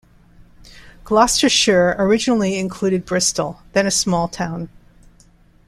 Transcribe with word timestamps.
Gloucestershire 1.03 1.95
originally 1.99 2.57
included 2.57 3.05
Bristol, 3.05 3.61
then 3.73 3.85
a 3.85 3.91
small 3.91 4.27
town. 4.27 4.67